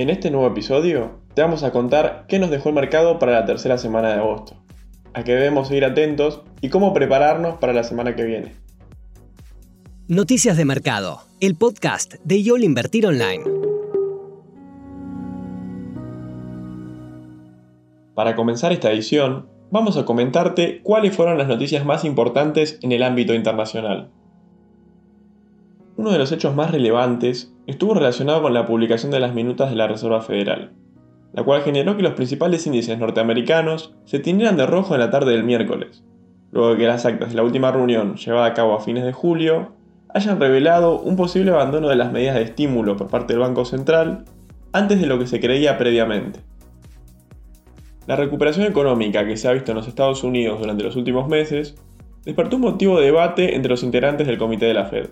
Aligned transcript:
En 0.00 0.08
este 0.08 0.30
nuevo 0.30 0.46
episodio 0.46 1.20
te 1.34 1.42
vamos 1.42 1.62
a 1.62 1.72
contar 1.72 2.24
qué 2.26 2.38
nos 2.38 2.48
dejó 2.48 2.70
el 2.70 2.74
mercado 2.74 3.18
para 3.18 3.32
la 3.32 3.44
tercera 3.44 3.76
semana 3.76 4.08
de 4.08 4.14
agosto, 4.14 4.56
a 5.12 5.24
qué 5.24 5.34
debemos 5.34 5.68
seguir 5.68 5.84
atentos 5.84 6.40
y 6.62 6.70
cómo 6.70 6.94
prepararnos 6.94 7.58
para 7.58 7.74
la 7.74 7.84
semana 7.84 8.16
que 8.16 8.24
viene. 8.24 8.54
Noticias 10.08 10.56
de 10.56 10.64
Mercado, 10.64 11.20
el 11.40 11.54
podcast 11.54 12.14
de 12.24 12.42
YOL 12.42 12.64
Invertir 12.64 13.06
Online. 13.06 13.44
Para 18.14 18.34
comenzar 18.36 18.72
esta 18.72 18.90
edición, 18.90 19.50
vamos 19.70 19.98
a 19.98 20.06
comentarte 20.06 20.80
cuáles 20.82 21.14
fueron 21.14 21.36
las 21.36 21.46
noticias 21.46 21.84
más 21.84 22.06
importantes 22.06 22.78
en 22.80 22.92
el 22.92 23.02
ámbito 23.02 23.34
internacional. 23.34 24.08
Uno 26.00 26.12
de 26.12 26.18
los 26.18 26.32
hechos 26.32 26.54
más 26.54 26.70
relevantes 26.70 27.52
estuvo 27.66 27.92
relacionado 27.92 28.40
con 28.40 28.54
la 28.54 28.64
publicación 28.64 29.12
de 29.12 29.20
las 29.20 29.34
minutas 29.34 29.68
de 29.68 29.76
la 29.76 29.86
Reserva 29.86 30.22
Federal, 30.22 30.72
la 31.34 31.42
cual 31.42 31.60
generó 31.60 31.94
que 31.94 32.02
los 32.02 32.14
principales 32.14 32.66
índices 32.66 32.98
norteamericanos 32.98 33.92
se 34.06 34.18
tinieran 34.18 34.56
de 34.56 34.64
rojo 34.64 34.94
en 34.94 35.00
la 35.00 35.10
tarde 35.10 35.32
del 35.32 35.44
miércoles, 35.44 36.02
luego 36.52 36.70
de 36.70 36.78
que 36.78 36.86
las 36.86 37.04
actas 37.04 37.28
de 37.28 37.34
la 37.34 37.42
última 37.42 37.70
reunión 37.70 38.16
llevada 38.16 38.46
a 38.46 38.54
cabo 38.54 38.74
a 38.74 38.80
fines 38.80 39.04
de 39.04 39.12
julio 39.12 39.72
hayan 40.14 40.40
revelado 40.40 40.98
un 40.98 41.16
posible 41.16 41.50
abandono 41.50 41.90
de 41.90 41.96
las 41.96 42.12
medidas 42.12 42.36
de 42.36 42.44
estímulo 42.44 42.96
por 42.96 43.08
parte 43.08 43.34
del 43.34 43.42
Banco 43.42 43.66
Central 43.66 44.24
antes 44.72 45.02
de 45.02 45.06
lo 45.06 45.18
que 45.18 45.26
se 45.26 45.38
creía 45.38 45.76
previamente. 45.76 46.40
La 48.06 48.16
recuperación 48.16 48.64
económica 48.64 49.26
que 49.26 49.36
se 49.36 49.48
ha 49.48 49.52
visto 49.52 49.72
en 49.72 49.76
los 49.76 49.86
Estados 49.86 50.24
Unidos 50.24 50.60
durante 50.60 50.82
los 50.82 50.96
últimos 50.96 51.28
meses 51.28 51.76
despertó 52.24 52.56
un 52.56 52.62
motivo 52.62 52.98
de 52.98 53.04
debate 53.04 53.54
entre 53.54 53.68
los 53.68 53.82
integrantes 53.82 54.26
del 54.26 54.38
comité 54.38 54.64
de 54.64 54.74
la 54.74 54.86
Fed. 54.86 55.10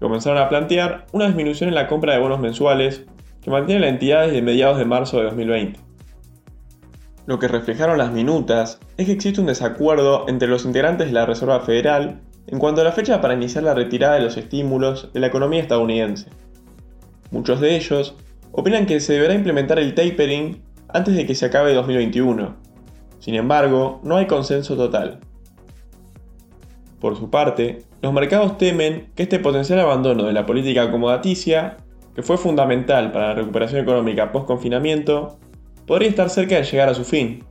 Comenzaron 0.00 0.38
a 0.38 0.48
plantear 0.48 1.06
una 1.12 1.26
disminución 1.26 1.68
en 1.68 1.74
la 1.74 1.86
compra 1.86 2.12
de 2.12 2.20
bonos 2.20 2.40
mensuales 2.40 3.04
que 3.40 3.50
mantiene 3.50 3.80
la 3.80 3.88
entidad 3.88 4.26
desde 4.26 4.42
mediados 4.42 4.78
de 4.78 4.84
marzo 4.84 5.18
de 5.18 5.24
2020. 5.24 5.80
Lo 7.26 7.38
que 7.38 7.48
reflejaron 7.48 7.98
las 7.98 8.12
minutas 8.12 8.78
es 8.96 9.06
que 9.06 9.12
existe 9.12 9.40
un 9.40 9.46
desacuerdo 9.46 10.26
entre 10.28 10.48
los 10.48 10.64
integrantes 10.64 11.08
de 11.08 11.12
la 11.12 11.26
Reserva 11.26 11.60
Federal 11.60 12.20
en 12.46 12.58
cuanto 12.58 12.80
a 12.80 12.84
la 12.84 12.92
fecha 12.92 13.20
para 13.20 13.34
iniciar 13.34 13.64
la 13.64 13.74
retirada 13.74 14.14
de 14.14 14.20
los 14.20 14.36
estímulos 14.36 15.12
de 15.12 15.20
la 15.20 15.26
economía 15.26 15.60
estadounidense. 15.60 16.30
Muchos 17.30 17.60
de 17.60 17.74
ellos 17.74 18.14
opinan 18.52 18.86
que 18.86 19.00
se 19.00 19.14
deberá 19.14 19.34
implementar 19.34 19.78
el 19.78 19.94
tapering 19.94 20.62
antes 20.88 21.16
de 21.16 21.26
que 21.26 21.34
se 21.34 21.46
acabe 21.46 21.74
2021. 21.74 22.56
Sin 23.18 23.34
embargo, 23.34 24.00
no 24.04 24.16
hay 24.16 24.26
consenso 24.26 24.76
total. 24.76 25.20
Por 27.00 27.16
su 27.16 27.30
parte, 27.30 27.82
los 28.00 28.12
mercados 28.12 28.56
temen 28.56 29.08
que 29.14 29.24
este 29.24 29.38
potencial 29.38 29.80
abandono 29.80 30.24
de 30.24 30.32
la 30.32 30.46
política 30.46 30.84
acomodaticia, 30.84 31.76
que 32.14 32.22
fue 32.22 32.38
fundamental 32.38 33.12
para 33.12 33.28
la 33.28 33.34
recuperación 33.34 33.82
económica 33.82 34.32
post-confinamiento, 34.32 35.38
podría 35.86 36.08
estar 36.08 36.30
cerca 36.30 36.56
de 36.56 36.64
llegar 36.64 36.88
a 36.88 36.94
su 36.94 37.04
fin. 37.04 37.44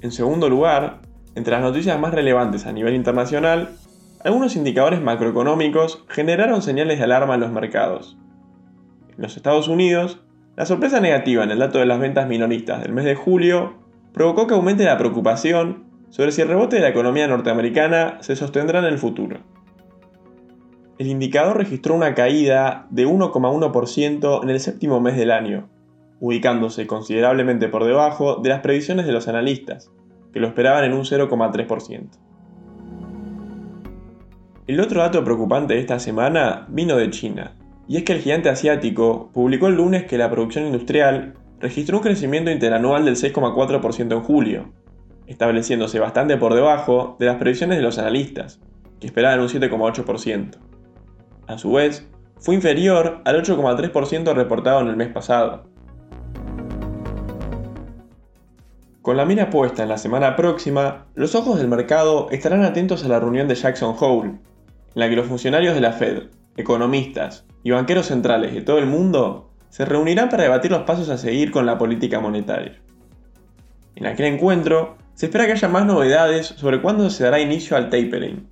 En 0.00 0.12
segundo 0.12 0.48
lugar, 0.48 1.00
entre 1.34 1.52
las 1.52 1.62
noticias 1.62 1.98
más 1.98 2.14
relevantes 2.14 2.66
a 2.66 2.72
nivel 2.72 2.94
internacional, 2.94 3.70
algunos 4.22 4.54
indicadores 4.56 5.00
macroeconómicos 5.00 6.04
generaron 6.08 6.62
señales 6.62 6.98
de 6.98 7.04
alarma 7.04 7.34
en 7.34 7.40
los 7.40 7.50
mercados. 7.50 8.16
En 9.16 9.22
los 9.22 9.36
Estados 9.36 9.68
Unidos, 9.68 10.20
la 10.56 10.66
sorpresa 10.66 11.00
negativa 11.00 11.42
en 11.42 11.50
el 11.50 11.58
dato 11.58 11.78
de 11.78 11.86
las 11.86 11.98
ventas 11.98 12.28
minoristas 12.28 12.82
del 12.82 12.92
mes 12.92 13.04
de 13.04 13.14
julio 13.14 13.79
provocó 14.12 14.46
que 14.46 14.54
aumente 14.54 14.84
la 14.84 14.98
preocupación 14.98 15.84
sobre 16.10 16.32
si 16.32 16.42
el 16.42 16.48
rebote 16.48 16.76
de 16.76 16.82
la 16.82 16.88
economía 16.88 17.28
norteamericana 17.28 18.18
se 18.20 18.36
sostendrá 18.36 18.80
en 18.80 18.86
el 18.86 18.98
futuro. 18.98 19.38
El 20.98 21.06
indicador 21.06 21.56
registró 21.56 21.94
una 21.94 22.14
caída 22.14 22.86
de 22.90 23.06
1,1% 23.06 24.42
en 24.42 24.50
el 24.50 24.60
séptimo 24.60 25.00
mes 25.00 25.16
del 25.16 25.30
año, 25.30 25.68
ubicándose 26.20 26.86
considerablemente 26.86 27.68
por 27.68 27.84
debajo 27.84 28.36
de 28.36 28.50
las 28.50 28.60
previsiones 28.60 29.06
de 29.06 29.12
los 29.12 29.26
analistas, 29.26 29.90
que 30.32 30.40
lo 30.40 30.48
esperaban 30.48 30.84
en 30.84 30.92
un 30.92 31.04
0,3%. 31.04 32.08
El 34.66 34.80
otro 34.80 35.00
dato 35.00 35.24
preocupante 35.24 35.74
de 35.74 35.80
esta 35.80 35.98
semana 35.98 36.66
vino 36.68 36.96
de 36.96 37.10
China, 37.10 37.54
y 37.88 37.96
es 37.96 38.04
que 38.04 38.12
el 38.12 38.20
gigante 38.20 38.50
asiático 38.50 39.30
publicó 39.32 39.68
el 39.68 39.76
lunes 39.76 40.04
que 40.04 40.18
la 40.18 40.30
producción 40.30 40.66
industrial 40.66 41.34
registró 41.60 41.98
un 41.98 42.02
crecimiento 42.02 42.50
interanual 42.50 43.04
del 43.04 43.16
6,4% 43.16 44.12
en 44.12 44.22
julio, 44.22 44.72
estableciéndose 45.26 46.00
bastante 46.00 46.36
por 46.36 46.54
debajo 46.54 47.16
de 47.20 47.26
las 47.26 47.36
previsiones 47.36 47.76
de 47.76 47.82
los 47.82 47.98
analistas, 47.98 48.60
que 48.98 49.06
esperaban 49.06 49.40
un 49.40 49.48
7,8%. 49.48 50.56
A 51.46 51.58
su 51.58 51.72
vez, 51.72 52.08
fue 52.38 52.54
inferior 52.54 53.20
al 53.24 53.42
8,3% 53.42 54.34
reportado 54.34 54.80
en 54.80 54.88
el 54.88 54.96
mes 54.96 55.08
pasado. 55.08 55.68
Con 59.02 59.16
la 59.16 59.24
mira 59.24 59.50
puesta 59.50 59.82
en 59.82 59.88
la 59.88 59.98
semana 59.98 60.36
próxima, 60.36 61.06
los 61.14 61.34
ojos 61.34 61.58
del 61.58 61.68
mercado 61.68 62.28
estarán 62.30 62.64
atentos 62.64 63.04
a 63.04 63.08
la 63.08 63.20
reunión 63.20 63.48
de 63.48 63.54
Jackson 63.54 63.94
Hole, 63.98 64.28
en 64.28 64.40
la 64.94 65.08
que 65.08 65.16
los 65.16 65.26
funcionarios 65.26 65.74
de 65.74 65.80
la 65.80 65.92
Fed, 65.92 66.24
economistas 66.56 67.46
y 67.62 67.70
banqueros 67.70 68.06
centrales 68.06 68.54
de 68.54 68.62
todo 68.62 68.78
el 68.78 68.86
mundo 68.86 69.49
se 69.70 69.84
reunirán 69.84 70.28
para 70.28 70.42
debatir 70.42 70.70
los 70.70 70.82
pasos 70.82 71.08
a 71.08 71.16
seguir 71.16 71.50
con 71.50 71.64
la 71.64 71.78
política 71.78 72.20
monetaria. 72.20 72.78
En 73.96 74.06
aquel 74.06 74.26
encuentro, 74.26 74.96
se 75.14 75.26
espera 75.26 75.46
que 75.46 75.52
haya 75.52 75.68
más 75.68 75.86
novedades 75.86 76.46
sobre 76.46 76.80
cuándo 76.80 77.08
se 77.10 77.24
dará 77.24 77.40
inicio 77.40 77.76
al 77.76 77.90
tapering. 77.90 78.48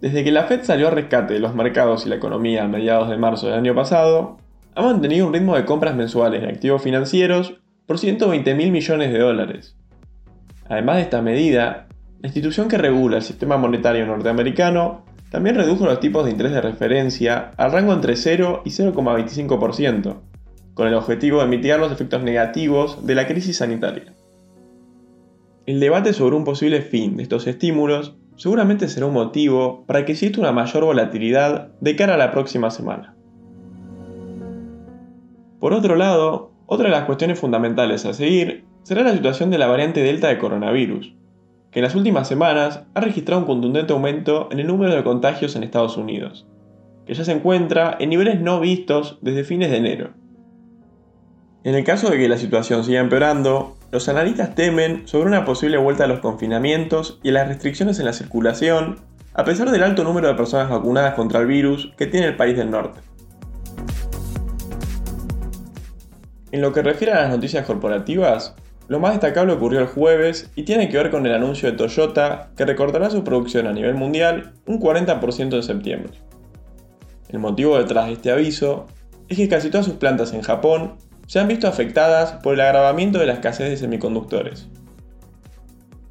Desde 0.00 0.24
que 0.24 0.32
la 0.32 0.44
Fed 0.44 0.62
salió 0.64 0.88
a 0.88 0.90
rescate 0.90 1.34
de 1.34 1.40
los 1.40 1.54
mercados 1.54 2.06
y 2.06 2.08
la 2.08 2.16
economía 2.16 2.64
a 2.64 2.68
mediados 2.68 3.08
de 3.08 3.16
marzo 3.16 3.46
del 3.46 3.58
año 3.58 3.74
pasado, 3.74 4.38
ha 4.74 4.82
mantenido 4.82 5.26
un 5.26 5.32
ritmo 5.32 5.54
de 5.54 5.64
compras 5.64 5.94
mensuales 5.94 6.42
de 6.42 6.48
activos 6.48 6.82
financieros 6.82 7.54
por 7.86 7.98
120 7.98 8.54
mil 8.54 8.72
millones 8.72 9.12
de 9.12 9.18
dólares. 9.18 9.76
Además 10.68 10.96
de 10.96 11.02
esta 11.02 11.22
medida, 11.22 11.86
la 12.20 12.28
institución 12.28 12.68
que 12.68 12.78
regula 12.78 13.18
el 13.18 13.22
sistema 13.22 13.56
monetario 13.56 14.06
norteamericano 14.06 15.04
también 15.32 15.56
redujo 15.56 15.86
los 15.86 15.98
tipos 15.98 16.26
de 16.26 16.30
interés 16.30 16.52
de 16.52 16.60
referencia 16.60 17.52
al 17.56 17.72
rango 17.72 17.94
entre 17.94 18.16
0 18.16 18.60
y 18.66 18.68
0,25%, 18.68 20.20
con 20.74 20.86
el 20.86 20.92
objetivo 20.92 21.40
de 21.40 21.46
mitigar 21.46 21.80
los 21.80 21.90
efectos 21.90 22.22
negativos 22.22 23.06
de 23.06 23.14
la 23.14 23.26
crisis 23.26 23.56
sanitaria. 23.56 24.12
El 25.64 25.80
debate 25.80 26.12
sobre 26.12 26.36
un 26.36 26.44
posible 26.44 26.82
fin 26.82 27.16
de 27.16 27.22
estos 27.22 27.46
estímulos 27.46 28.14
seguramente 28.36 28.88
será 28.88 29.06
un 29.06 29.14
motivo 29.14 29.86
para 29.86 30.04
que 30.04 30.12
exista 30.12 30.38
una 30.38 30.52
mayor 30.52 30.84
volatilidad 30.84 31.72
de 31.80 31.96
cara 31.96 32.14
a 32.14 32.18
la 32.18 32.30
próxima 32.30 32.70
semana. 32.70 33.16
Por 35.60 35.72
otro 35.72 35.96
lado, 35.96 36.52
otra 36.66 36.88
de 36.88 36.92
las 36.92 37.06
cuestiones 37.06 37.38
fundamentales 37.38 38.04
a 38.04 38.12
seguir 38.12 38.66
será 38.82 39.02
la 39.02 39.14
situación 39.14 39.50
de 39.50 39.56
la 39.56 39.66
variante 39.66 40.02
Delta 40.02 40.28
de 40.28 40.36
coronavirus, 40.36 41.14
que 41.72 41.80
en 41.80 41.84
las 41.84 41.94
últimas 41.94 42.28
semanas 42.28 42.82
ha 42.94 43.00
registrado 43.00 43.40
un 43.40 43.46
contundente 43.46 43.94
aumento 43.94 44.48
en 44.52 44.60
el 44.60 44.66
número 44.66 44.94
de 44.94 45.02
contagios 45.02 45.56
en 45.56 45.64
Estados 45.64 45.96
Unidos, 45.96 46.46
que 47.06 47.14
ya 47.14 47.24
se 47.24 47.32
encuentra 47.32 47.96
en 47.98 48.10
niveles 48.10 48.40
no 48.40 48.60
vistos 48.60 49.18
desde 49.22 49.42
fines 49.42 49.70
de 49.70 49.78
enero. 49.78 50.10
En 51.64 51.74
el 51.74 51.82
caso 51.84 52.10
de 52.10 52.18
que 52.18 52.28
la 52.28 52.36
situación 52.36 52.84
siga 52.84 53.00
empeorando, 53.00 53.76
los 53.90 54.08
analistas 54.08 54.54
temen 54.54 55.08
sobre 55.08 55.28
una 55.28 55.46
posible 55.46 55.78
vuelta 55.78 56.04
a 56.04 56.08
los 56.08 56.20
confinamientos 56.20 57.18
y 57.22 57.30
a 57.30 57.32
las 57.32 57.48
restricciones 57.48 57.98
en 57.98 58.04
la 58.04 58.12
circulación, 58.12 59.00
a 59.32 59.44
pesar 59.44 59.70
del 59.70 59.82
alto 59.82 60.04
número 60.04 60.28
de 60.28 60.34
personas 60.34 60.68
vacunadas 60.68 61.14
contra 61.14 61.40
el 61.40 61.46
virus 61.46 61.90
que 61.96 62.06
tiene 62.06 62.26
el 62.26 62.36
país 62.36 62.56
del 62.56 62.70
norte. 62.70 63.00
En 66.50 66.60
lo 66.60 66.74
que 66.74 66.82
refiere 66.82 67.14
a 67.14 67.22
las 67.22 67.30
noticias 67.30 67.64
corporativas, 67.64 68.54
lo 68.92 69.00
más 69.00 69.12
destacable 69.12 69.54
ocurrió 69.54 69.80
el 69.80 69.86
jueves 69.86 70.50
y 70.54 70.64
tiene 70.64 70.90
que 70.90 70.98
ver 70.98 71.10
con 71.10 71.24
el 71.24 71.32
anuncio 71.32 71.70
de 71.70 71.78
Toyota 71.78 72.50
que 72.58 72.66
recortará 72.66 73.08
su 73.08 73.24
producción 73.24 73.66
a 73.66 73.72
nivel 73.72 73.94
mundial 73.94 74.52
un 74.66 74.78
40% 74.78 75.54
en 75.54 75.62
septiembre. 75.62 76.12
El 77.30 77.38
motivo 77.38 77.78
detrás 77.78 78.08
de 78.08 78.12
este 78.12 78.30
aviso 78.30 78.88
es 79.30 79.38
que 79.38 79.48
casi 79.48 79.70
todas 79.70 79.86
sus 79.86 79.94
plantas 79.94 80.34
en 80.34 80.42
Japón 80.42 80.98
se 81.26 81.40
han 81.40 81.48
visto 81.48 81.66
afectadas 81.68 82.32
por 82.42 82.52
el 82.52 82.60
agravamiento 82.60 83.18
de 83.18 83.24
la 83.24 83.32
escasez 83.32 83.70
de 83.70 83.78
semiconductores. 83.78 84.68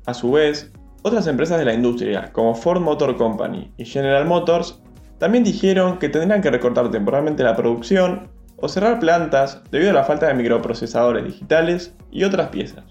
A 0.08 0.16
su 0.16 0.32
vez, 0.32 0.72
otras 1.04 1.28
empresas 1.28 1.60
de 1.60 1.66
la 1.66 1.76
industria, 1.76 2.32
como 2.34 2.56
Ford 2.56 2.82
Motor 2.82 3.16
Company 3.16 3.72
y 3.78 3.86
General 3.86 4.26
Motors, 4.26 4.82
también 5.20 5.44
dijeron 5.44 6.00
que 6.00 6.10
tendrán 6.10 6.42
que 6.42 6.50
recortar 6.50 6.90
temporalmente 6.90 7.44
la 7.44 7.56
producción 7.56 8.32
o 8.62 8.70
cerrar 8.70 9.00
plantas 9.00 9.62
debido 9.72 9.92
a 9.92 9.96
la 9.96 10.04
falta 10.04 10.28
de 10.28 10.36
microprocesadores 10.36 11.26
digitales 11.26 11.96
y 12.12 12.24
otras 12.24 12.50
piezas. 12.50 12.86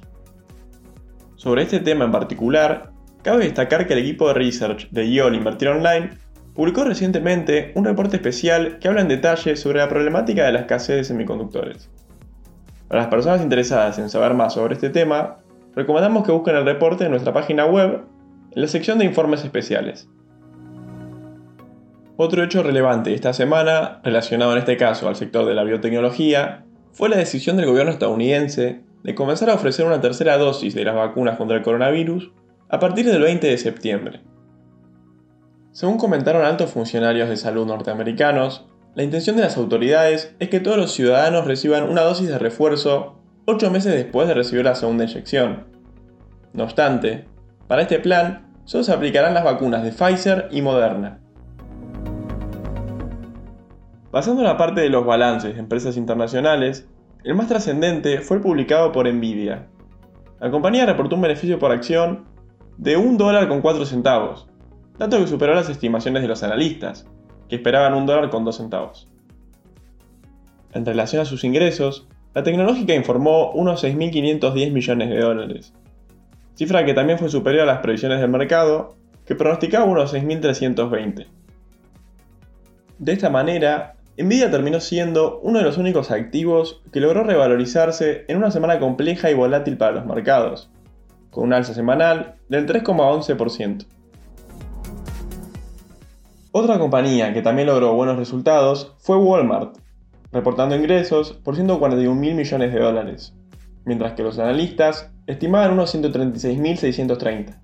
Sobre 1.36 1.62
este 1.62 1.80
tema 1.80 2.04
en 2.04 2.12
particular, 2.12 2.90
cabe 3.22 3.44
destacar 3.44 3.86
que 3.86 3.94
el 3.94 4.00
equipo 4.00 4.28
de 4.28 4.34
research 4.34 4.90
de 4.90 5.06
IOL 5.06 5.34
Invertir 5.34 5.68
Online 5.68 6.10
publicó 6.54 6.84
recientemente 6.84 7.72
un 7.76 7.84
reporte 7.84 8.16
especial 8.16 8.78
que 8.78 8.88
habla 8.88 9.00
en 9.00 9.08
detalle 9.08 9.56
sobre 9.56 9.78
la 9.78 9.88
problemática 9.88 10.44
de 10.44 10.52
la 10.52 10.60
escasez 10.60 10.96
de 10.96 11.04
semiconductores. 11.04 11.88
Para 12.88 13.02
las 13.02 13.10
personas 13.10 13.40
interesadas 13.40 13.98
en 13.98 14.10
saber 14.10 14.34
más 14.34 14.54
sobre 14.54 14.74
este 14.74 14.90
tema, 14.90 15.36
recomendamos 15.76 16.26
que 16.26 16.32
busquen 16.32 16.56
el 16.56 16.64
reporte 16.64 17.04
en 17.04 17.12
nuestra 17.12 17.32
página 17.32 17.64
web 17.64 18.02
en 18.50 18.60
la 18.60 18.68
sección 18.68 18.98
de 18.98 19.04
informes 19.04 19.44
especiales. 19.44 20.08
Otro 22.22 22.44
hecho 22.44 22.62
relevante 22.62 23.14
esta 23.14 23.32
semana, 23.32 24.02
relacionado 24.04 24.52
en 24.52 24.58
este 24.58 24.76
caso 24.76 25.08
al 25.08 25.16
sector 25.16 25.46
de 25.46 25.54
la 25.54 25.64
biotecnología, 25.64 26.66
fue 26.92 27.08
la 27.08 27.16
decisión 27.16 27.56
del 27.56 27.64
gobierno 27.64 27.92
estadounidense 27.92 28.82
de 29.02 29.14
comenzar 29.14 29.48
a 29.48 29.54
ofrecer 29.54 29.86
una 29.86 30.02
tercera 30.02 30.36
dosis 30.36 30.74
de 30.74 30.84
las 30.84 30.94
vacunas 30.94 31.38
contra 31.38 31.56
el 31.56 31.62
coronavirus 31.62 32.30
a 32.68 32.78
partir 32.78 33.06
del 33.06 33.22
20 33.22 33.46
de 33.46 33.56
septiembre. 33.56 34.20
Según 35.72 35.96
comentaron 35.96 36.44
altos 36.44 36.70
funcionarios 36.70 37.30
de 37.30 37.38
salud 37.38 37.64
norteamericanos, 37.64 38.66
la 38.94 39.02
intención 39.02 39.36
de 39.36 39.42
las 39.44 39.56
autoridades 39.56 40.36
es 40.40 40.50
que 40.50 40.60
todos 40.60 40.76
los 40.76 40.92
ciudadanos 40.92 41.46
reciban 41.46 41.88
una 41.88 42.02
dosis 42.02 42.28
de 42.28 42.38
refuerzo 42.38 43.18
8 43.46 43.70
meses 43.70 43.94
después 43.94 44.28
de 44.28 44.34
recibir 44.34 44.66
la 44.66 44.74
segunda 44.74 45.04
inyección. 45.04 45.68
No 46.52 46.64
obstante, 46.64 47.24
para 47.66 47.80
este 47.80 47.98
plan 47.98 48.52
solo 48.66 48.84
se 48.84 48.92
aplicarán 48.92 49.32
las 49.32 49.44
vacunas 49.44 49.82
de 49.82 49.92
Pfizer 49.92 50.48
y 50.50 50.60
Moderna. 50.60 51.20
Pasando 54.10 54.40
a 54.40 54.44
la 54.44 54.56
parte 54.56 54.80
de 54.80 54.90
los 54.90 55.06
balances 55.06 55.54
de 55.54 55.60
empresas 55.60 55.96
internacionales, 55.96 56.88
el 57.22 57.34
más 57.34 57.46
trascendente 57.46 58.20
fue 58.20 58.38
el 58.38 58.42
publicado 58.42 58.90
por 58.90 59.06
Nvidia. 59.12 59.68
La 60.40 60.50
compañía 60.50 60.84
reportó 60.84 61.14
un 61.14 61.22
beneficio 61.22 61.60
por 61.60 61.70
acción 61.70 62.24
de 62.76 62.96
1 62.96 63.18
dólar 63.18 63.46
con 63.46 63.60
4 63.60 63.84
centavos, 63.84 64.48
dato 64.98 65.18
que 65.18 65.28
superó 65.28 65.54
las 65.54 65.68
estimaciones 65.68 66.22
de 66.22 66.28
los 66.28 66.42
analistas, 66.42 67.06
que 67.48 67.56
esperaban 67.56 67.94
1 67.94 68.06
dólar 68.06 68.30
con 68.30 68.44
2 68.44 68.56
centavos. 68.56 69.08
En 70.72 70.84
relación 70.84 71.22
a 71.22 71.24
sus 71.26 71.44
ingresos, 71.44 72.08
la 72.34 72.42
tecnológica 72.42 72.94
informó 72.94 73.52
unos 73.52 73.84
6.510 73.84 74.72
millones 74.72 75.08
de 75.08 75.20
dólares, 75.20 75.72
cifra 76.54 76.84
que 76.84 76.94
también 76.94 77.18
fue 77.18 77.28
superior 77.28 77.62
a 77.62 77.72
las 77.72 77.78
previsiones 77.78 78.20
del 78.20 78.30
mercado, 78.30 78.96
que 79.24 79.36
pronosticaba 79.36 79.84
unos 79.84 80.12
6.320. 80.12 81.26
De 82.98 83.12
esta 83.12 83.30
manera, 83.30 83.94
Nvidia 84.22 84.50
terminó 84.50 84.80
siendo 84.80 85.40
uno 85.40 85.58
de 85.58 85.64
los 85.64 85.78
únicos 85.78 86.10
activos 86.10 86.82
que 86.92 87.00
logró 87.00 87.24
revalorizarse 87.24 88.24
en 88.28 88.36
una 88.36 88.50
semana 88.50 88.78
compleja 88.78 89.30
y 89.30 89.34
volátil 89.34 89.78
para 89.78 89.92
los 89.92 90.04
mercados, 90.06 90.70
con 91.30 91.44
un 91.44 91.52
alza 91.54 91.72
semanal 91.72 92.36
del 92.48 92.66
3,11%. 92.66 93.86
Otra 96.52 96.78
compañía 96.78 97.32
que 97.32 97.42
también 97.42 97.68
logró 97.68 97.94
buenos 97.94 98.18
resultados 98.18 98.94
fue 98.98 99.16
Walmart, 99.16 99.78
reportando 100.32 100.76
ingresos 100.76 101.32
por 101.32 101.54
141 101.54 102.14
mil 102.14 102.34
millones 102.34 102.72
de 102.74 102.80
dólares, 102.80 103.34
mientras 103.84 104.12
que 104.12 104.22
los 104.22 104.38
analistas 104.38 105.10
estimaban 105.26 105.72
unos 105.72 105.94
136.630. 105.94 107.58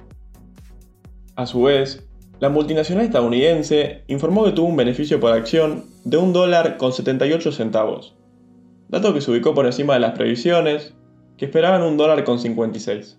A 1.34 1.46
su 1.46 1.64
vez, 1.64 2.05
la 2.38 2.50
multinacional 2.50 3.06
estadounidense 3.06 4.02
informó 4.08 4.44
que 4.44 4.52
tuvo 4.52 4.68
un 4.68 4.76
beneficio 4.76 5.20
por 5.20 5.32
acción 5.32 5.84
de 6.04 6.18
un 6.18 6.32
dólar 6.32 6.76
con 6.76 6.92
78 6.92 7.50
centavos, 7.50 8.14
dato 8.88 9.14
que 9.14 9.22
se 9.22 9.30
ubicó 9.30 9.54
por 9.54 9.64
encima 9.64 9.94
de 9.94 10.00
las 10.00 10.12
previsiones, 10.12 10.94
que 11.38 11.46
esperaban 11.46 11.82
un 11.82 11.96
dólar 11.96 12.24
con 12.24 12.38
56. 12.38 13.18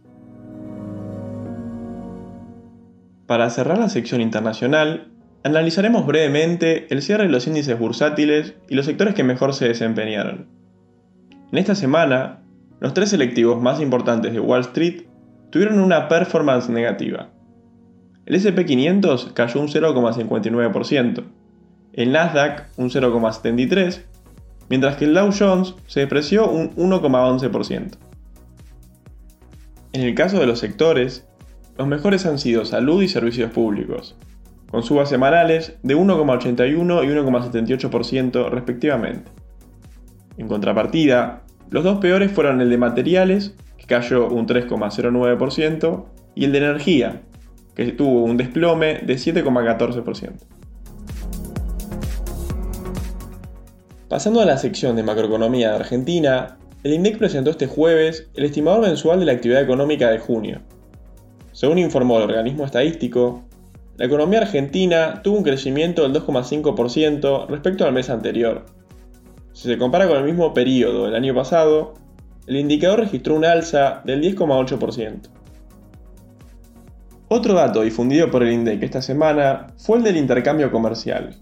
Para 3.26 3.50
cerrar 3.50 3.80
la 3.80 3.90
sección 3.90 4.22
internacional, 4.22 5.12
analizaremos 5.44 6.06
brevemente 6.06 6.88
el 6.94 7.02
cierre 7.02 7.24
de 7.24 7.30
los 7.30 7.48
índices 7.48 7.78
bursátiles 7.78 8.54
y 8.70 8.76
los 8.76 8.86
sectores 8.86 9.16
que 9.16 9.24
mejor 9.24 9.54
se 9.54 9.68
desempeñaron. 9.68 10.48
En 11.52 11.58
esta 11.58 11.76
semana, 11.76 12.44
los 12.80 12.94
tres 12.94 13.10
selectivos 13.10 13.62
más 13.62 13.82
importantes 13.82 14.32
de 14.32 14.40
Wall 14.40 14.62
Street 14.62 15.08
tuvieron 15.50 15.80
una 15.80 16.08
performance 16.08 16.70
negativa. 16.70 17.32
El 18.28 18.36
SP500 18.36 19.32
cayó 19.32 19.62
un 19.62 19.70
0,59%, 19.70 21.24
el 21.94 22.12
Nasdaq 22.12 22.66
un 22.76 22.90
0,73%, 22.90 24.02
mientras 24.68 24.98
que 24.98 25.06
el 25.06 25.14
Dow 25.14 25.32
Jones 25.32 25.76
se 25.88 26.02
depreció 26.02 26.50
un 26.50 26.76
1,11%. 26.76 27.92
En 29.94 30.02
el 30.02 30.14
caso 30.14 30.42
de 30.42 30.46
los 30.46 30.60
sectores, 30.60 31.26
los 31.78 31.88
mejores 31.88 32.26
han 32.26 32.38
sido 32.38 32.66
salud 32.66 33.02
y 33.02 33.08
servicios 33.08 33.50
públicos, 33.52 34.18
con 34.70 34.84
subas 34.84 35.08
semanales 35.08 35.78
de 35.84 35.96
1,81 35.96 37.06
y 37.06 37.08
1,78% 37.08 38.50
respectivamente. 38.50 39.32
En 40.38 40.50
contrapartida, 40.50 41.44
los 41.70 41.86
dos 41.86 42.00
peores 42.00 42.30
fueron 42.30 42.60
el 42.60 42.70
de 42.70 42.78
materiales, 42.78 43.56
que 43.78 43.86
cayó 43.86 44.28
un 44.28 44.48
3,09%, 44.48 46.06
y 46.36 46.44
el 46.44 46.52
de 46.52 46.58
energía, 46.58 47.22
que 47.78 47.92
tuvo 47.92 48.24
un 48.24 48.38
desplome 48.38 49.02
de 49.04 49.14
7,14%. 49.14 50.32
Pasando 54.10 54.42
a 54.42 54.46
la 54.46 54.58
sección 54.58 54.96
de 54.96 55.04
macroeconomía 55.04 55.70
de 55.70 55.76
Argentina, 55.76 56.58
el 56.84 56.94
INDEC 56.94 57.20
presentó 57.20 57.52
este 57.52 57.68
jueves 57.68 58.30
el 58.34 58.46
estimador 58.46 58.82
mensual 58.82 59.20
de 59.20 59.28
la 59.28 59.34
actividad 59.34 59.62
económica 59.62 60.10
de 60.10 60.18
junio. 60.18 60.62
Según 61.52 61.78
informó 61.78 62.18
el 62.18 62.24
organismo 62.24 62.66
estadístico, 62.66 63.44
la 63.98 64.06
economía 64.06 64.40
argentina 64.40 65.22
tuvo 65.24 65.38
un 65.38 65.44
crecimiento 65.44 66.02
del 66.02 66.14
2,5% 66.14 67.48
respecto 67.48 67.86
al 67.86 67.94
mes 67.94 68.10
anterior. 68.10 68.66
Si 69.54 69.68
se 69.68 69.78
compara 69.78 70.08
con 70.08 70.18
el 70.18 70.24
mismo 70.24 70.52
periodo 70.52 71.06
del 71.06 71.16
año 71.16 71.36
pasado, 71.36 71.94
el 72.48 72.56
indicador 72.56 73.02
registró 73.02 73.36
un 73.36 73.46
alza 73.46 74.02
del 74.04 74.22
10,8%. 74.24 75.37
Otro 77.30 77.56
dato 77.56 77.82
difundido 77.82 78.32
por 78.32 78.42
el 78.42 78.54
INDEC 78.54 78.84
esta 78.84 79.02
semana 79.02 79.68
fue 79.78 79.98
el 79.98 80.04
del 80.04 80.16
intercambio 80.16 80.72
comercial. 80.72 81.36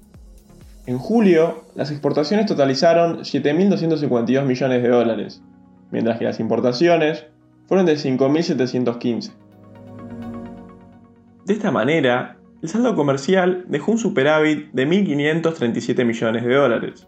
En 0.87 0.97
julio, 0.97 1.63
las 1.75 1.91
exportaciones 1.91 2.47
totalizaron 2.47 3.19
7.252 3.19 4.45
millones 4.45 4.81
de 4.81 4.89
dólares, 4.89 5.43
mientras 5.91 6.17
que 6.17 6.25
las 6.25 6.39
importaciones 6.39 7.27
fueron 7.67 7.85
de 7.85 7.97
5.715. 7.97 9.31
De 11.45 11.53
esta 11.53 11.69
manera, 11.69 12.37
el 12.63 12.69
saldo 12.69 12.95
comercial 12.95 13.65
dejó 13.67 13.91
un 13.91 13.99
superávit 13.99 14.71
de 14.71 14.87
1.537 14.87 16.03
millones 16.03 16.43
de 16.43 16.55
dólares. 16.55 17.07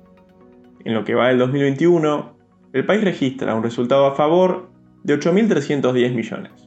En 0.85 0.93
lo 0.93 1.03
que 1.03 1.15
va 1.15 1.29
del 1.29 1.39
2021, 1.39 2.37
el 2.73 2.85
país 2.85 3.03
registra 3.03 3.55
un 3.55 3.63
resultado 3.63 4.05
a 4.05 4.15
favor 4.15 4.69
de 5.03 5.19
8.310 5.19 6.13
millones. 6.13 6.66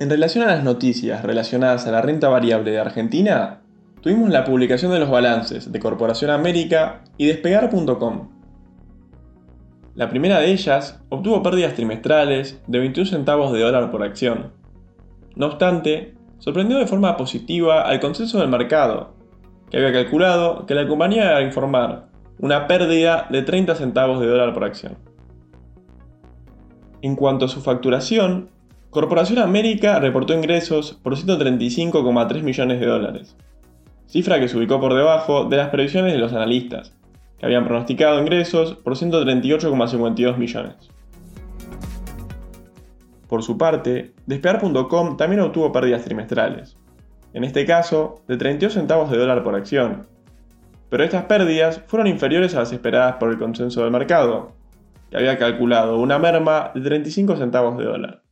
En 0.00 0.10
relación 0.10 0.42
a 0.42 0.48
las 0.48 0.64
noticias 0.64 1.22
relacionadas 1.22 1.86
a 1.86 1.92
la 1.92 2.02
renta 2.02 2.28
variable 2.28 2.72
de 2.72 2.80
Argentina, 2.80 3.60
tuvimos 4.00 4.28
la 4.28 4.42
publicación 4.42 4.90
de 4.90 4.98
los 4.98 5.08
balances 5.08 5.70
de 5.70 5.78
Corporación 5.78 6.32
América 6.32 7.04
y 7.16 7.26
Despegar.com. 7.26 8.30
La 9.94 10.08
primera 10.08 10.40
de 10.40 10.50
ellas 10.50 11.00
obtuvo 11.10 11.44
pérdidas 11.44 11.74
trimestrales 11.74 12.60
de 12.66 12.80
21 12.80 13.08
centavos 13.08 13.52
de 13.52 13.60
dólar 13.60 13.92
por 13.92 14.02
acción. 14.02 14.52
No 15.36 15.46
obstante, 15.46 16.14
sorprendió 16.38 16.78
de 16.78 16.88
forma 16.88 17.16
positiva 17.16 17.82
al 17.82 18.00
consenso 18.00 18.40
del 18.40 18.48
mercado, 18.48 19.14
que 19.70 19.76
había 19.76 19.92
calculado 19.92 20.66
que 20.66 20.74
la 20.74 20.88
compañía 20.88 21.26
iba 21.26 21.36
a 21.36 21.42
informar 21.42 22.08
una 22.40 22.66
pérdida 22.66 23.28
de 23.30 23.42
30 23.42 23.76
centavos 23.76 24.18
de 24.18 24.26
dólar 24.26 24.54
por 24.54 24.64
acción. 24.64 24.98
En 27.00 27.14
cuanto 27.14 27.44
a 27.44 27.48
su 27.48 27.60
facturación, 27.60 28.50
Corporación 28.94 29.40
América 29.40 29.98
reportó 29.98 30.34
ingresos 30.34 30.92
por 31.02 31.16
135,3 31.16 32.42
millones 32.42 32.78
de 32.78 32.86
dólares, 32.86 33.36
cifra 34.06 34.38
que 34.38 34.46
se 34.46 34.56
ubicó 34.56 34.78
por 34.78 34.94
debajo 34.94 35.46
de 35.46 35.56
las 35.56 35.70
previsiones 35.70 36.12
de 36.12 36.20
los 36.20 36.32
analistas, 36.32 36.94
que 37.36 37.44
habían 37.44 37.64
pronosticado 37.64 38.20
ingresos 38.20 38.74
por 38.76 38.94
138,52 38.94 40.36
millones. 40.36 40.76
Por 43.26 43.42
su 43.42 43.58
parte, 43.58 44.12
Despegar.com 44.26 45.16
también 45.16 45.40
obtuvo 45.40 45.72
pérdidas 45.72 46.04
trimestrales, 46.04 46.76
en 47.32 47.42
este 47.42 47.66
caso 47.66 48.22
de 48.28 48.36
32 48.36 48.74
centavos 48.74 49.10
de 49.10 49.18
dólar 49.18 49.42
por 49.42 49.56
acción, 49.56 50.06
pero 50.88 51.02
estas 51.02 51.24
pérdidas 51.24 51.82
fueron 51.88 52.06
inferiores 52.06 52.54
a 52.54 52.60
las 52.60 52.72
esperadas 52.72 53.16
por 53.16 53.30
el 53.30 53.40
consenso 53.40 53.82
del 53.82 53.90
mercado, 53.90 54.52
que 55.10 55.16
había 55.16 55.36
calculado 55.36 55.98
una 55.98 56.20
merma 56.20 56.70
de 56.76 56.80
35 56.80 57.34
centavos 57.34 57.76
de 57.76 57.86
dólar. 57.86 58.23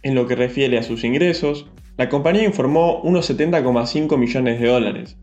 En 0.00 0.14
lo 0.14 0.28
que 0.28 0.36
refiere 0.36 0.78
a 0.78 0.84
sus 0.84 1.02
ingresos, 1.02 1.66
la 1.96 2.08
compañía 2.08 2.44
informó 2.44 3.00
unos 3.00 3.28
70,5 3.28 4.16
millones 4.16 4.60
de 4.60 4.68
dólares, 4.68 5.18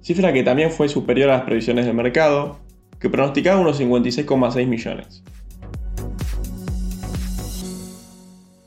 cifra 0.00 0.32
que 0.32 0.42
también 0.42 0.72
fue 0.72 0.88
superior 0.88 1.30
a 1.30 1.34
las 1.34 1.42
previsiones 1.42 1.86
del 1.86 1.94
mercado, 1.94 2.58
que 2.98 3.08
pronosticaba 3.08 3.60
unos 3.60 3.80
56,6 3.80 4.66
millones. 4.66 5.22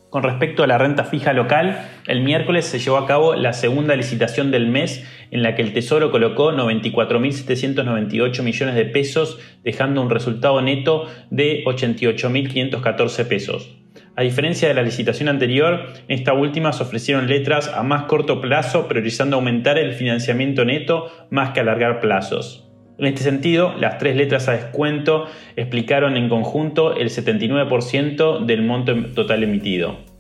Con 0.10 0.24
respecto 0.24 0.64
a 0.64 0.68
la 0.68 0.78
renta 0.78 1.04
fija 1.04 1.34
local, 1.34 1.90
el 2.08 2.24
miércoles 2.24 2.64
se 2.64 2.80
llevó 2.80 2.96
a 2.96 3.06
cabo 3.06 3.36
la 3.36 3.52
segunda 3.52 3.98
licitación 3.98 4.50
del 4.50 4.68
mes 4.68 5.04
en 5.32 5.44
la 5.44 5.56
que 5.56 5.62
el 5.62 5.74
Tesoro 5.74 6.10
colocó 6.10 6.54
94.798 6.54 8.44
millones 8.44 8.76
de 8.76 8.86
pesos, 8.86 9.40
dejando 9.62 10.02
un 10.02 10.10
resultado 10.10 10.62
neto 10.62 11.10
de 11.32 11.66
88.514 11.66 13.28
pesos 13.28 13.83
A 14.16 14.22
diferencia 14.22 14.68
de 14.68 14.76
la 14.76 14.84
licitación 14.84 15.28
anterior, 15.28 15.88
en 16.08 16.20
esta 16.20 16.34
última 16.34 16.72
se 16.72 16.84
ofrecieron 16.84 17.28
letras 17.28 17.68
a 17.68 17.82
más 17.82 18.04
corto 18.04 18.42
plazo, 18.42 18.88
priorizando 18.88 19.38
aumentar 19.38 19.80
el 19.80 19.94
financiamiento 19.94 20.66
neto 20.66 21.12
más 21.32 21.50
que 21.50 21.62
alargar 21.62 22.00
plazos. 22.00 22.70
En 23.00 23.08
este 23.08 23.24
sentido, 23.24 23.74
las 23.76 23.98
tres 23.98 24.16
letras 24.16 24.48
a 24.48 24.52
descuento 24.52 25.26
explicaron 25.56 26.16
en 26.16 26.30
conjunto 26.30 26.96
el 26.96 27.10
79% 27.10 28.46
del 28.46 28.62
monto 28.62 28.94
total 29.16 29.44
emitido. 29.44 30.13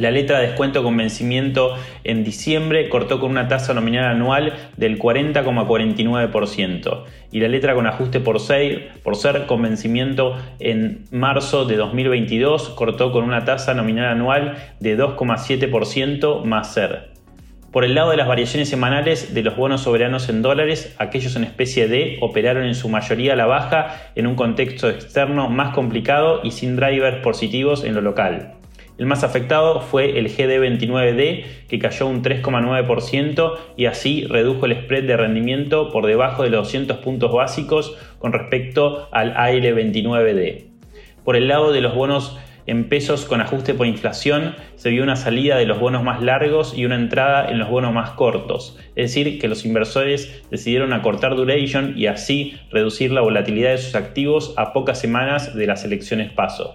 La 0.00 0.10
letra 0.10 0.38
de 0.38 0.46
descuento 0.46 0.82
con 0.82 0.96
vencimiento 0.96 1.74
en 2.04 2.24
diciembre 2.24 2.88
cortó 2.88 3.20
con 3.20 3.32
una 3.32 3.48
tasa 3.48 3.74
nominal 3.74 4.06
anual 4.06 4.54
del 4.78 4.98
40,49% 4.98 7.04
y 7.30 7.40
la 7.40 7.48
letra 7.48 7.74
con 7.74 7.86
ajuste 7.86 8.18
por, 8.18 8.38
por 9.02 9.16
ser 9.16 9.44
con 9.44 9.60
vencimiento 9.60 10.38
en 10.58 11.04
marzo 11.10 11.66
de 11.66 11.76
2022 11.76 12.70
cortó 12.70 13.12
con 13.12 13.24
una 13.24 13.44
tasa 13.44 13.74
nominal 13.74 14.06
anual 14.06 14.56
de 14.80 14.96
2,7% 14.96 16.44
más 16.44 16.72
ser. 16.72 17.10
Por 17.70 17.84
el 17.84 17.94
lado 17.94 18.10
de 18.10 18.16
las 18.16 18.26
variaciones 18.26 18.70
semanales 18.70 19.34
de 19.34 19.42
los 19.42 19.54
bonos 19.54 19.82
soberanos 19.82 20.30
en 20.30 20.40
dólares, 20.40 20.96
aquellos 20.98 21.36
en 21.36 21.44
especie 21.44 21.88
D 21.88 22.16
operaron 22.22 22.64
en 22.64 22.74
su 22.74 22.88
mayoría 22.88 23.34
a 23.34 23.36
la 23.36 23.44
baja 23.44 24.12
en 24.14 24.26
un 24.26 24.34
contexto 24.34 24.88
externo 24.88 25.50
más 25.50 25.74
complicado 25.74 26.40
y 26.42 26.52
sin 26.52 26.76
drivers 26.76 27.18
positivos 27.18 27.84
en 27.84 27.94
lo 27.94 28.00
local. 28.00 28.54
El 29.00 29.06
más 29.06 29.24
afectado 29.24 29.80
fue 29.80 30.18
el 30.18 30.28
GD29D, 30.28 31.44
que 31.68 31.78
cayó 31.78 32.06
un 32.06 32.22
3,9% 32.22 33.56
y 33.74 33.86
así 33.86 34.26
redujo 34.26 34.66
el 34.66 34.76
spread 34.76 35.04
de 35.04 35.16
rendimiento 35.16 35.90
por 35.90 36.04
debajo 36.04 36.42
de 36.42 36.50
los 36.50 36.66
200 36.66 36.98
puntos 36.98 37.32
básicos 37.32 37.96
con 38.18 38.34
respecto 38.34 39.08
al 39.10 39.32
AL29D. 39.36 40.66
Por 41.24 41.36
el 41.36 41.48
lado 41.48 41.72
de 41.72 41.80
los 41.80 41.94
bonos 41.94 42.36
en 42.66 42.90
pesos 42.90 43.24
con 43.24 43.40
ajuste 43.40 43.72
por 43.72 43.86
inflación, 43.86 44.54
se 44.76 44.90
vio 44.90 45.02
una 45.02 45.16
salida 45.16 45.56
de 45.56 45.64
los 45.64 45.80
bonos 45.80 46.02
más 46.04 46.20
largos 46.20 46.76
y 46.76 46.84
una 46.84 46.96
entrada 46.96 47.50
en 47.50 47.58
los 47.58 47.70
bonos 47.70 47.94
más 47.94 48.10
cortos, 48.10 48.76
es 48.96 49.14
decir, 49.14 49.38
que 49.40 49.48
los 49.48 49.64
inversores 49.64 50.42
decidieron 50.50 50.92
acortar 50.92 51.36
duration 51.36 51.94
y 51.96 52.04
así 52.04 52.58
reducir 52.70 53.12
la 53.12 53.22
volatilidad 53.22 53.70
de 53.70 53.78
sus 53.78 53.94
activos 53.94 54.52
a 54.58 54.74
pocas 54.74 55.00
semanas 55.00 55.54
de 55.56 55.66
las 55.66 55.86
elecciones 55.86 56.30
paso. 56.32 56.74